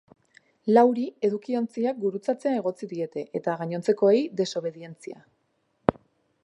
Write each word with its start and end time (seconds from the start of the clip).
Lauri 0.75 1.03
edukiontziak 1.27 1.99
gurutzatzea 2.05 2.55
egotzi 2.61 2.89
diete, 2.95 3.25
eta 3.41 3.55
gainontzekoei, 3.61 4.23
desobedientzia. 4.43 5.25